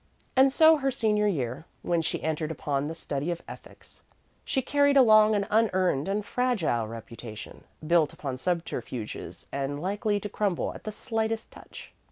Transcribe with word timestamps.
And 0.35 0.51
so 0.51 0.71
into 0.73 0.81
her 0.81 0.89
senior 0.89 1.27
year, 1.27 1.65
when 1.83 2.01
she 2.01 2.23
entered 2.23 2.49
upon 2.49 2.87
the 2.87 2.95
study 2.95 3.29
of 3.29 3.43
ethics, 3.47 4.01
she 4.43 4.63
carried 4.63 4.97
along 4.97 5.35
an 5.35 5.45
unearned 5.51 6.07
and 6.07 6.25
fragile 6.25 6.87
reputation, 6.87 7.65
built 7.85 8.11
upon 8.11 8.37
subterfuges 8.37 9.45
and 9.51 9.79
likely 9.79 10.19
to 10.19 10.27
crumble 10.27 10.73
at 10.73 10.85
the 10.85 10.91
slightest 10.91 11.51
touch. 11.51 11.93